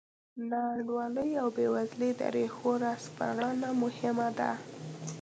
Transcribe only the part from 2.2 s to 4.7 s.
ریښو راسپړنه مهمه ده.